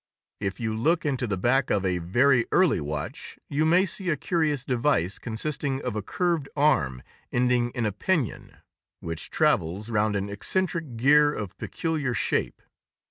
[0.39, 4.17] If you look into the back of a very early watch, you may see a
[4.17, 8.57] curious device consisting of a curved arm ending in a pinion,
[8.99, 12.63] which travels round an eccentric gear of peculiar shape.